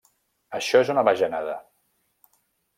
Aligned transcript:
Això 0.59 0.81
és 0.85 0.89
una 0.95 1.05
bajanada. 1.09 1.55